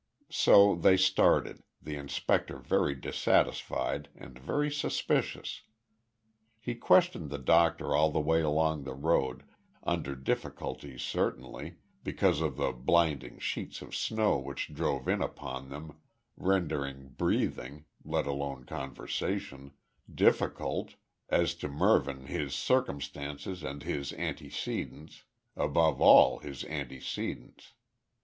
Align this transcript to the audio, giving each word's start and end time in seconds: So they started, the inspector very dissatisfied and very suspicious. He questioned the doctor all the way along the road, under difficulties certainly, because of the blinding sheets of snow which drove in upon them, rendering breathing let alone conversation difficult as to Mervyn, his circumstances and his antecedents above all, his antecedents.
So 0.31 0.73
they 0.73 0.97
started, 0.97 1.61
the 1.79 1.95
inspector 1.95 2.57
very 2.57 2.95
dissatisfied 2.95 4.09
and 4.15 4.39
very 4.39 4.71
suspicious. 4.71 5.61
He 6.59 6.73
questioned 6.73 7.29
the 7.29 7.37
doctor 7.37 7.93
all 7.93 8.09
the 8.09 8.19
way 8.19 8.41
along 8.41 8.81
the 8.83 8.95
road, 8.95 9.43
under 9.83 10.15
difficulties 10.15 11.03
certainly, 11.03 11.75
because 12.03 12.41
of 12.41 12.55
the 12.57 12.71
blinding 12.71 13.37
sheets 13.37 13.83
of 13.83 13.93
snow 13.95 14.39
which 14.39 14.73
drove 14.73 15.07
in 15.07 15.21
upon 15.21 15.69
them, 15.69 15.99
rendering 16.35 17.09
breathing 17.09 17.85
let 18.03 18.25
alone 18.25 18.63
conversation 18.65 19.71
difficult 20.11 20.95
as 21.29 21.53
to 21.53 21.67
Mervyn, 21.67 22.25
his 22.25 22.55
circumstances 22.55 23.61
and 23.61 23.83
his 23.83 24.13
antecedents 24.13 25.25
above 25.55 26.01
all, 26.01 26.39
his 26.39 26.63
antecedents. 26.65 27.73